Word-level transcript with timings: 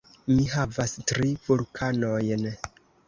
Mi 0.37 0.45
havas 0.53 0.95
tri 1.11 1.29
vulkanojn. 1.49 2.49